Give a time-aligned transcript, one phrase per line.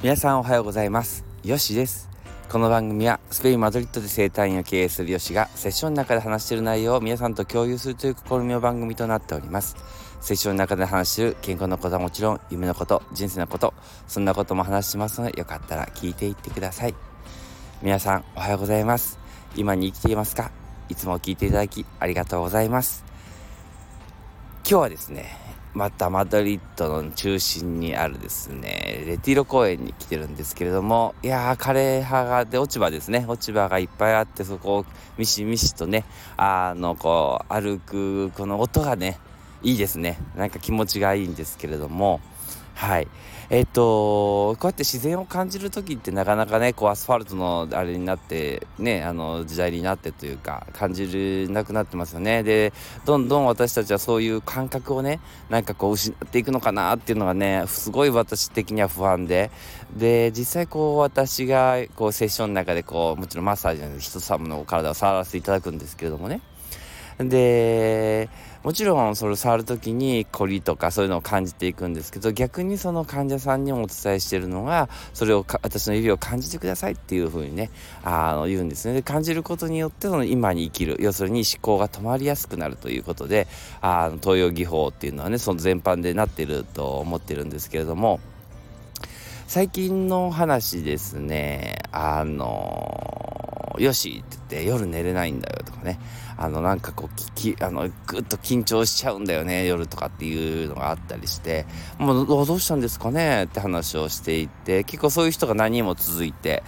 [0.00, 1.24] 皆さんおはようございます。
[1.42, 2.08] よしです。
[2.48, 9.74] この番組はスペイン・マドリッドで生態院を経営するよしがセッションの中で話している内容を皆さんと共有するという試みの番組となっております。
[10.20, 13.74] セッションの中で話している健康のことはもちろん夢のこと人生のこと
[14.06, 16.94] そんなことも話しますのでよかったら聞いていってください。
[17.82, 19.18] 皆さんおはようございます。
[19.56, 20.52] 今に生きていますか？
[20.88, 23.04] いつも聞いていただきありがとうございます。
[24.62, 34.86] 今日はですねまたマドリッドの中心にあるですね、レティロ公園に来てるんですけれども、いやー、枯葉が、で、落ち葉ですね、落ち葉がいっぱいあって、そこを
[35.16, 36.04] ミシミシとね、
[36.36, 39.18] あの、こう、歩く、この音がね、
[39.62, 40.18] いいですね。
[40.36, 42.20] なんか気持ちがいいんですけれども、
[42.78, 43.08] はい。
[43.50, 52.44] えっ、と、こうやって自然を感じる時ってなかなかね、こうアスファルトのあれになって、ね、あの時代になってというか、感じるなくなってますよね。
[52.44, 52.72] で、
[53.04, 55.18] どんどん私たちはそういう感覚をね、
[55.50, 59.50] なんかこう失っていくのかなっていうのがね、すごい私的には不安で、
[59.96, 66.42] で、実際こう私がこうセッションの中でこう、もちろんマッサージの人様のお体を触らせていただくんですけれどもね、
[67.18, 68.28] で、
[68.62, 77.70] もちろんそれ触る時に凝りとかそういうのを感じていくんですけど逆にその患者さんにもお伝えしてるのがそれを私の指を感じてくださいっていうふうにね
[78.02, 78.94] あの言うんですね。
[78.94, 83.46] で感じることによってその今に生きる要するに思考が止まりやすくなるということで
[83.80, 88.20] あの東洋技法っていうのはねその全般でなってると思ってるんですけれども
[89.46, 93.17] 最近の話ですねあの
[93.78, 95.98] よしって言って夜寝れないんだよとかね。
[96.36, 101.66] あのなんかこうきあのぐっと緊張しちゃうんだよね夜とかっていうのがあったりして。
[101.98, 106.62] もうどうしたんですかねって話をしていて結構そういう人が何人も続いて。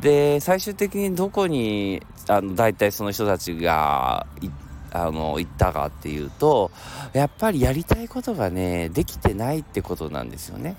[0.00, 6.70] で最終的にどこにあの大体その人たちが行ってあの言ったかっていうと
[7.12, 10.76] やっぱりやりたいことがねできてないってことなんですよね。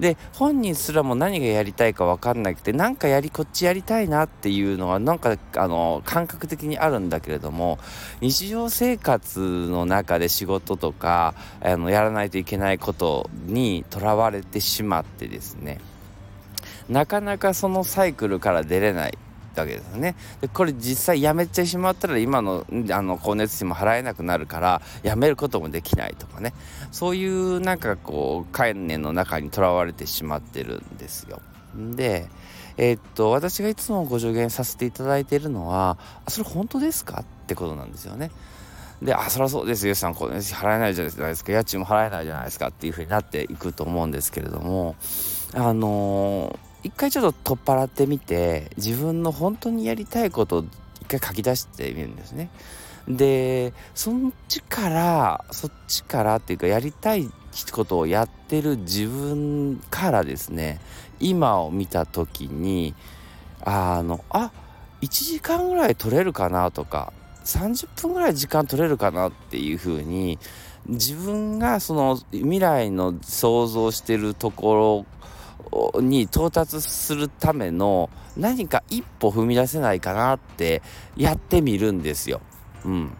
[0.00, 7.78] で本人すらも何がやりたいか分かんなくてなんかやりこっちやりたいなっていうのはなんかあの感覚的にあるんだけれども
[8.20, 15.78] 日常生活の中で仕事とかあのやらないといけないことにとらわれてしまってですね
[16.88, 19.18] なかなかそのサイクルから出れない
[19.52, 20.16] たわけですね。
[20.40, 26.54] でこれ実際やめてしまったら今のあの光熱費も払えなくなるからやめることもできないとかね
[26.90, 31.40] そういうなんかこう概念の中にとらわれてしまってるんですよ。
[31.76, 32.28] で
[32.76, 35.98] えー、っと私がいつもご助言させていただいているのは
[36.28, 38.30] 「それ本当ですか?」ってことなんですよね。
[39.02, 44.94] で、あ、そりゃそうですよ、さん、これ払えないじゃないですか、家賃も払えないじゃないですかっていうふうになっていくと思うんですけれども、
[45.54, 50.64] あのー一回ちょっと取っ払ってみて自分の本当にやりたいことを
[51.00, 52.50] 一回書き出してみるんですね。
[53.08, 54.14] でそっ
[54.48, 57.30] ちからそっちからっていうかやりたい
[57.72, 60.80] ことをやってる自分からですね
[61.20, 62.94] 今を見た時に
[63.64, 64.52] あのあ
[65.02, 67.12] 1時間ぐらい取れるかなとか
[67.44, 70.38] 30分ぐらい時間取れるかなっていうふうに
[70.86, 75.21] 自分がその未来の想像してるところ
[76.00, 80.82] に到達するための何か一歩踏み出せないかなって
[81.16, 82.40] やってみるんですよ。
[82.84, 83.16] うん。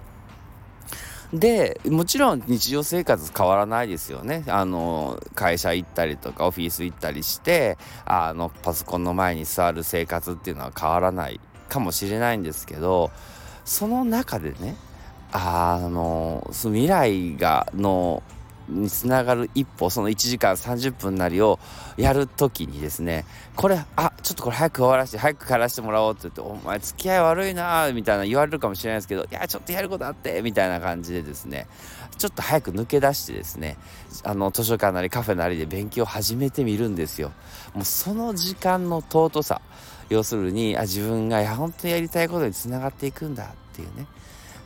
[1.32, 4.44] で、もちろん日常生活変わらないですよね。
[4.48, 13.10] あの、会社行ったりとかオフィス行ったりして、あの、パソコンの前に座る生活っていうのは変わらないかもしれないんですけど、
[13.64, 14.76] その中でね、
[15.32, 18.22] あの、未来が、の、
[18.68, 21.58] につながる一歩その1時間30分なりを
[21.96, 23.24] やるときにですね
[23.56, 31.66] これあちょっとこれ早く終わらせて早く帰らせてもらおうって言ってお前付き合い悪いなみたいな言われるかもしれないですけどいやちょっとやることあってみたいな感じでですね
[32.18, 33.76] ちょっと早く抜け出してですね
[34.24, 37.32] あの図書館なりカフェなりで勉強を始めてみるんですよ。
[37.74, 39.60] もうその時間の尊さ
[40.08, 44.06] 要するにあ自分がいや本当にやりたいことにつながっていくんだっていうね。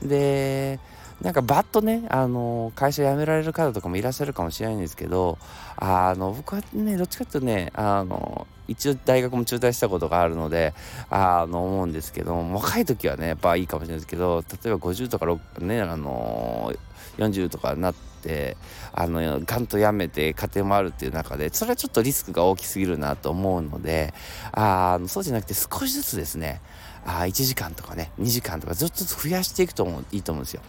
[0.03, 0.81] で
[1.23, 5.39] なんかバッとね、あの会社辞められる方とかもいらっしゃるかもしれないんですけど、
[5.77, 10.75] あの、僕はね、どっちかっていうとね、あの、一応大学も中退したことがあるので、
[11.09, 16.73] あの、思うんですけど、若い時はね、やっぱいいかもしれないですけど、例えば50とか6、ね、あの、
[17.17, 18.59] 40とかになって、
[18.93, 24.13] あの、ガンと辞めて家庭もあるっていう中で、それはちょっとリスクが大きすぎるなと思うので、
[24.53, 26.61] あ、そうじゃなくて少しずつですね、
[27.07, 30.63] あ1時間とかね、2時間とかずっと増やしていくと思う、いいと思うんですよ。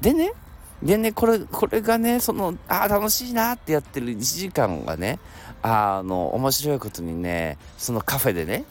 [0.00, 0.32] でね、
[0.82, 5.18] でね、これ、これがね、その、ああ、楽しいなってやってる1時間がね、
[5.62, 8.64] あの、面白いことにね、そのカフェでね、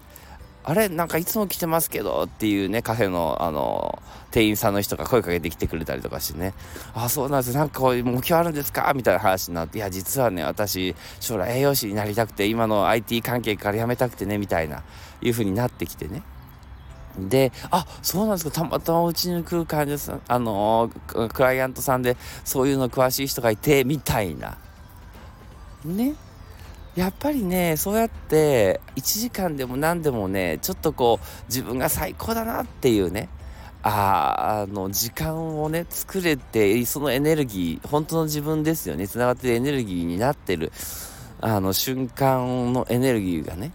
[0.63, 4.01] あれなんかいつも来てますけどっていうね、カフェの、あの、
[4.31, 6.53] 店員さんの人が声かけてきてくれたりとかしてね、
[6.93, 14.83] あ、そうなんですなんかこういう目標あるんですかみたいな話になって、いや、実はね、私、将来栄養士になりたくて、今の IT 関係から辞めたくてね、みたいな、
[15.21, 16.21] いう風になってきてね。
[17.17, 24.57] で、あ、そうなんですか、たまたまうちに来る患者さん、あのー、クライアントさんで、そういうの詳しい人がいて、みたいな。
[25.85, 26.15] ね。
[26.95, 33.29] やっぱりね、そうやって1時間でも何でもね、ちょっとこう自分が最高だなっていうね、
[33.83, 40.71] ああの時間をね作れてそのエネルギー本当の自分ですよねつながってるエネルギーになってる
[41.39, 43.71] あの瞬間のエネルギーがね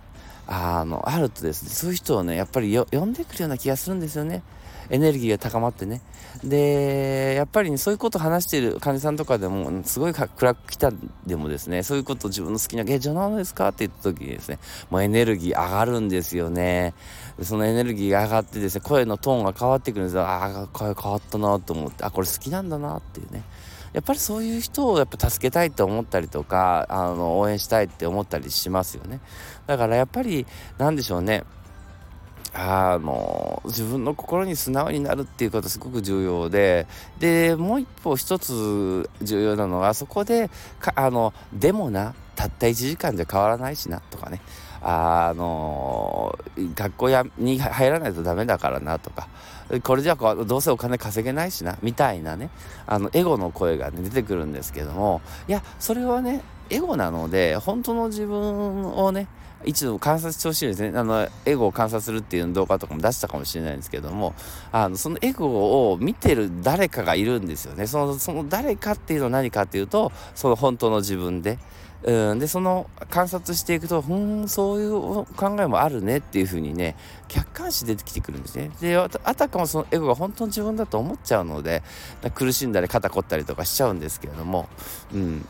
[0.47, 4.43] あのあるとですねそういう人をねやっぱり呼んでくるような気がするんですよね。
[4.91, 6.03] エネルギーが高まってね。
[6.45, 10.93] で、やっぱり、ね、そういうことを話している患者さんとかでも、すごい暗く来た
[11.25, 13.69] でもですね、そういうこと自分の好きな、え、じゃあ何ですか？
[13.69, 14.59] って言った時にですね、
[14.91, 16.95] もうエネルギー上がるんですよね。
[17.43, 20.23] そのエネルギーが上がってですね、声のトーンが変わってくるんですよ。
[20.23, 23.45] ああ、声変わったなと思って、あ、これ好きなんだなっていうね。
[23.93, 29.21] やっぱりそういう人をやっぱ助けたいと思ったりとか、あの、応援したいって思ったりしますよね。
[29.67, 30.47] だからやっぱり、
[30.79, 31.45] なんでしょうね。
[32.55, 36.87] あの自分の心に素直になるっていうことすごく重要で
[37.19, 40.51] でもう一歩一つ重要なのはそこで
[40.95, 44.43] あのでもなたった1時間じゃ変わらないしなとかね
[44.83, 46.37] あの
[46.75, 49.29] 学校やに入らないとダメだからなとか
[49.85, 52.51] これじゃどうせお金稼げないしなみたいなね
[52.87, 59.29] あのエゴの声が、ね、出てくるんですけどもいやそれはねエゴなので本当の自分をね
[59.65, 60.99] 一度観察してほしいですね。
[60.99, 64.35] あの、エゴを観察するっていう動画とかも出したかもしれないんですけども、
[64.73, 67.87] あの、そのエゴを見てる誰かがいるんですよね。
[67.87, 71.59] その、その誰かっていうのは何かっていうと、その本当の自分で。
[72.05, 76.97] うん、で、その観察していくと、ふん、そういう考えもあるねっていうふうにね、
[77.29, 78.71] 客観視出てきてくるんですね。
[78.81, 81.83] で、あたかもそのエゴが本当の自分だと思っちゃうので、
[82.35, 84.69] 苦しんだり肩凝ったりとかしちゃうんですけれども、
[85.13, 85.47] うん。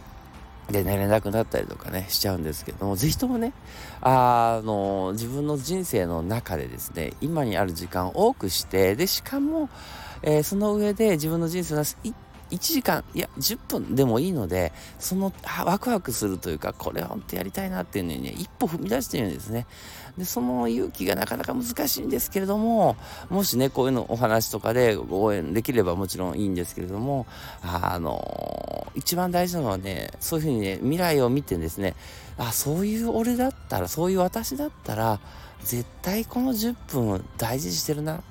[0.71, 3.53] で寝れなくなったりとかねしちゃうんですけども是非ともね
[4.01, 9.69] あの自分の人生の中でですね今にある時間を多くしてでしかも、
[10.23, 11.85] えー、その上で自分の人生の
[12.53, 15.33] 1時間いや10分でもいいのでその
[15.65, 19.67] ワクワクするというかこれ本当やりたいなっていうのにね一歩踏み出してるんですね。
[20.19, 22.97] でその勇気がなかなか難しいんですけれども
[23.31, 27.27] もしねこういうのお話とかでご応援できればもちろんいいんですけれども
[27.63, 31.95] あの一番大事なのはねそういうふうにね未来を見てですね
[32.37, 35.19] あそういう俺だったらそういう私だったら
[35.65, 38.23] 絶対この10分大事にしてるな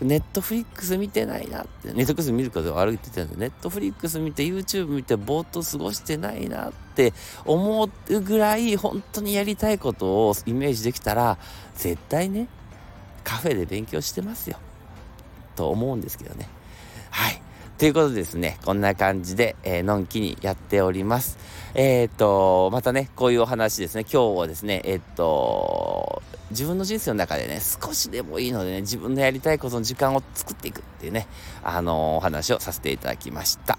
[0.00, 7.12] ネットフリックス見てないなって、ネットフリックス見ること悪いって言ってたんで、ネットフリックス見て YouTube 見てぼーっと過ごしてないなって
[7.44, 11.38] 思うぐらい本当にやりたいことをイメージできたら、
[11.76, 12.48] 絶対ね、
[13.22, 14.58] カフェで勉強してますよ。
[15.54, 16.48] と思うんですけどね。
[17.10, 17.40] はい。
[17.78, 21.38] ということでですね、こんな感じで、えー、のんきにやっております。
[21.74, 26.22] えー、っと、またね、こういうお話ですね、今日はですね、えー、っと、
[26.54, 31.26] 自分の人生の中でね、少しでもいいのでね、自分のやりたいことの時間を作っていくっていうね、
[31.62, 33.76] あのー、お話をさせていただきました。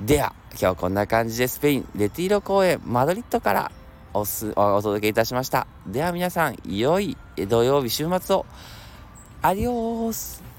[0.00, 3.72] では、今日こんな感じでスペイン、レティーロ公園、マドリッドから
[4.14, 5.66] おすお届けいたしました。
[5.86, 7.16] では皆さん、良い
[7.48, 8.46] 土曜日週末を。
[9.40, 10.51] アディオース